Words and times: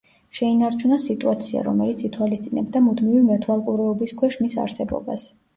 შეინარჩუნა 0.35 0.97
სიტუაცია, 1.03 1.61
რომელიც 1.67 2.01
ითვალისწინებდა 2.09 2.83
„მუდმივი 2.87 3.21
მეთვალყურეობის“ 3.29 4.19
ქვეშ 4.23 4.43
მის 4.47 4.61
არსებობას. 4.65 5.33